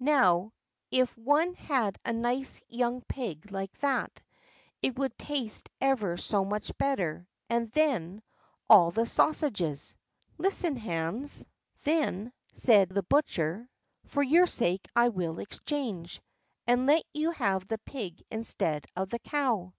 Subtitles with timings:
[0.00, 0.54] Now,
[0.90, 4.22] if one had a nice young pig like that,
[4.80, 8.22] it would taste ever so much better; and then,
[8.70, 9.94] all the sausages!"
[10.38, 11.44] "Listen, Hans!"
[11.82, 13.68] then said the butcher;
[14.06, 16.22] "for your sake I will exchange,
[16.66, 19.74] and let you have the pig instead of the cow."